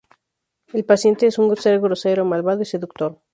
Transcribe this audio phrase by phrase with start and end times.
[0.73, 3.19] El paciente es un ser grosero, malvado y seductor.